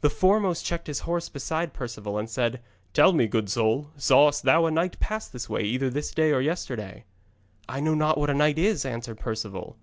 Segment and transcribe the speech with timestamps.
[0.00, 2.60] The foremost checked his horse beside Perceval, and said:
[2.94, 6.40] 'Tell me, good soul, sawest thou a knight pass this way either this day or
[6.42, 7.04] yesterday?'
[7.68, 9.76] 'I know not what a knight is,' answered Perceval.